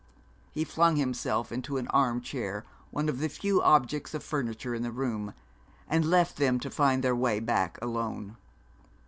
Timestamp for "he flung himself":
0.49-1.51